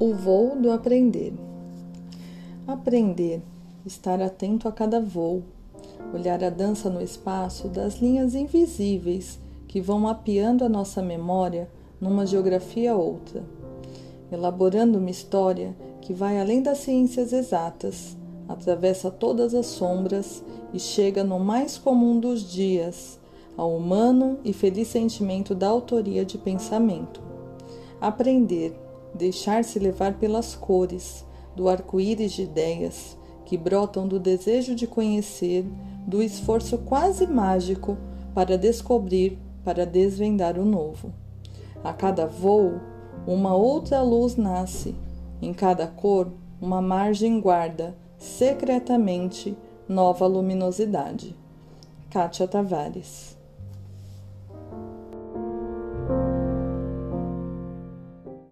[0.00, 1.32] O voo do aprender.
[2.68, 3.42] Aprender,
[3.84, 5.42] estar atento a cada voo,
[6.14, 11.68] olhar a dança no espaço das linhas invisíveis que vão mapeando a nossa memória
[12.00, 13.42] numa geografia outra,
[14.30, 18.16] elaborando uma história que vai além das ciências exatas,
[18.48, 23.18] atravessa todas as sombras e chega no mais comum dos dias,
[23.56, 27.20] ao humano e feliz sentimento da autoria de pensamento.
[28.00, 31.24] Aprender deixar-se levar pelas cores
[31.56, 35.64] do arco-íris de ideias que brotam do desejo de conhecer,
[36.06, 37.96] do esforço quase mágico
[38.34, 41.12] para descobrir, para desvendar o novo.
[41.82, 42.80] A cada voo,
[43.26, 44.94] uma outra luz nasce,
[45.40, 49.56] em cada cor, uma margem guarda, secretamente,
[49.88, 51.34] nova luminosidade.
[52.10, 53.37] Kátia Tavares